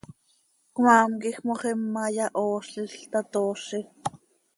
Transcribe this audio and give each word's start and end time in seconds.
Cmaam 0.75 1.11
quij 1.21 1.37
moxima 1.47 2.03
yahoozlil, 2.17 2.91
tatoozi. 3.11 3.79